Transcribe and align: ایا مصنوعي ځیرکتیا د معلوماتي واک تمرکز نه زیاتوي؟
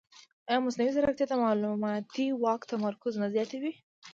ایا 0.49 0.59
مصنوعي 0.65 0.91
ځیرکتیا 0.95 1.25
د 1.29 1.33
معلوماتي 1.45 2.25
واک 2.43 2.61
تمرکز 2.71 3.13
نه 3.21 3.27
زیاتوي؟ 3.35 3.73